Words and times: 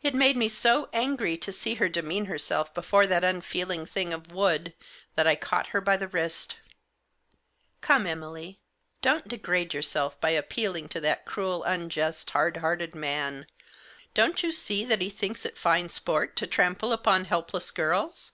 It 0.00 0.14
made 0.14 0.38
me 0.38 0.48
so 0.48 0.88
angry 0.94 1.36
to 1.36 1.52
see 1.52 1.74
her 1.74 1.90
demean 1.90 2.24
herself 2.24 2.72
before 2.72 3.06
that 3.08 3.22
unfeeling 3.24 3.84
thing 3.84 4.14
of 4.14 4.32
wood, 4.32 4.72
that 5.16 5.26
I 5.26 5.34
caught 5.36 5.66
her 5.66 5.82
by 5.82 5.98
the 5.98 6.08
wrist." 6.08 6.56
Come, 7.82 8.06
Emily! 8.06 8.58
don't 9.02 9.28
degrade 9.28 9.74
yourself 9.74 10.18
by 10.18 10.30
appealing 10.30 10.88
to 10.88 11.00
that 11.00 11.26
cruel, 11.26 11.62
unjust, 11.64 12.30
hard 12.30 12.56
hearted 12.56 12.94
man. 12.94 13.44
Don't 14.14 14.42
you 14.42 14.50
see 14.50 14.82
that 14.86 15.02
he 15.02 15.10
thinks 15.10 15.44
it 15.44 15.58
fine 15.58 15.90
sport 15.90 16.34
to 16.36 16.46
trample 16.46 16.90
upon 16.94 17.26
helpless 17.26 17.70
girls?" 17.70 18.32